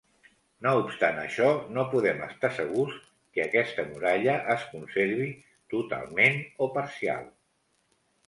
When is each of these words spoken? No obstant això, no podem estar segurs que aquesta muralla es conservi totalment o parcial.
No 0.65 0.69
obstant 0.83 1.17
això, 1.23 1.49
no 1.75 1.83
podem 1.89 2.21
estar 2.27 2.49
segurs 2.59 2.95
que 3.37 3.43
aquesta 3.45 3.85
muralla 3.91 4.33
es 4.55 4.65
conservi 4.71 5.29
totalment 5.75 6.41
o 6.67 6.71
parcial. 6.79 7.29